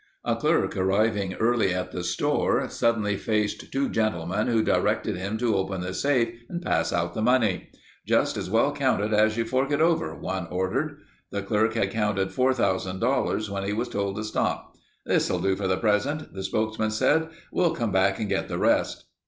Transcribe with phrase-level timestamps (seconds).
[0.25, 5.55] A clerk arriving early at the store, suddenly faced two gentlemen who directed him to
[5.55, 7.69] open the safe and pass out the money.
[8.07, 10.97] "Just as well count it as you fork it over," one ordered.
[11.29, 14.75] The clerk had counted $4000 when he was told to stop.
[15.05, 17.29] "This'll do for the present," the spokesman said.
[17.51, 19.05] "We'll come back and get the rest."